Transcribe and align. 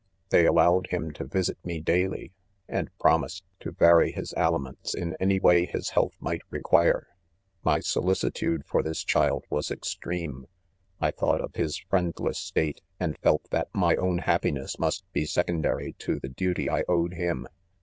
They 0.29 0.47
allowed, 0.47 0.87
him;i,tOfvisit' 0.87 1.63
me 1.63 1.79
daily, 1.79 2.31
and 2.67 2.89
promised 2.97 3.43
tp< 3.59 3.77
vary 3.77 4.11
his 4.11 4.33
aliments 4.33 4.95
in 4.95 5.15
any 5.19 5.39
way 5.39 5.65
his 5.67 5.91
health 5.91 6.15
might 6.19 6.41
require.. 6.49 7.09
4 7.61 7.71
My 7.73 7.79
solicitude 7.81 8.65
for' 8.65 8.81
this 8.81 9.03
child 9.03 9.45
was 9.51 9.69
extreme. 9.69 10.47
I 10.99 11.11
thought 11.11 11.39
of, 11.41 11.53
his 11.53 11.77
friendless, 11.77 12.39
state, 12.39 12.81
and 12.99 13.15
felt 13.19 13.47
that 13.51 13.67
my 13.75 13.95
own 13.95 14.17
happiness 14.17 14.79
must 14.79 15.03
be 15.13 15.27
secondary 15.27 15.93
to 15.99 16.19
the 16.19 16.29
duty 16.29 16.67
I 16.67 16.81
owed 16.89 17.13
him. 17.13 17.45